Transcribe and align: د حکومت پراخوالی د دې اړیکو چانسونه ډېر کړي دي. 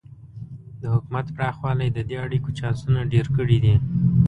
د 0.81 0.83
حکومت 0.93 1.25
پراخوالی 1.35 1.89
د 1.93 1.99
دې 2.09 2.17
اړیکو 2.25 2.49
چانسونه 2.59 2.99
ډېر 3.13 3.25
کړي 3.37 3.57
دي. 3.63 3.75